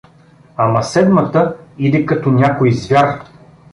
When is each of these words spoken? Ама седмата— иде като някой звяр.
Ама 0.57 0.83
седмата— 0.83 1.55
иде 1.77 2.05
като 2.05 2.31
някой 2.31 2.71
звяр. 2.71 3.23